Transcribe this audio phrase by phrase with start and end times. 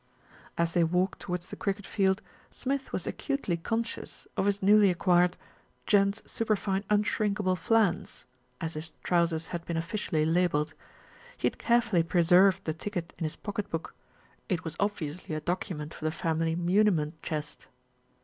[0.57, 5.37] As they walked towards the cricket field, Smith was acutely conscious of his newly acquired
[5.85, 8.25] "Gents' Super fine Unshrinkable Flans,"
[8.59, 10.73] as his trousers had been officially labelled.
[11.37, 13.93] He had carefully preserved the ticket in his pocket book;
[14.49, 17.67] it was obviously a document for the family muniment chest.